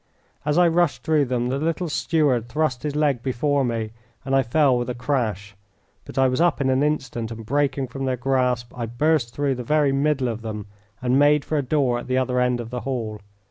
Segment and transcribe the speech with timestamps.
[0.45, 3.91] As I rushed through them the little steward thrust his leg before me
[4.25, 5.55] and I fell with a crash,
[6.05, 9.53] but I was up in an instant, and breaking from their grasp I burst through
[9.53, 10.65] the very middle of them
[11.03, 13.19] and made for a door at the other end of the hall.